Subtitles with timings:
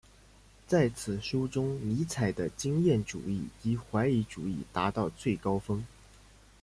[0.65, 5.85] 在此书中尼采的经验主义及怀疑主义达到最高峰。